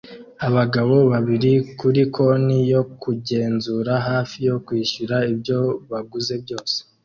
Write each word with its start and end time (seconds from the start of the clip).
Abagabo 0.47 0.95
babiri 1.11 1.51
kuri 1.79 2.01
konti 2.15 2.57
yo 2.73 2.81
kugenzura 3.01 3.93
hafi 4.09 4.37
yo 4.49 4.57
kwishyura 4.65 5.15
ibyo 5.33 5.59
baguze 5.91 6.33
byose 6.43 6.77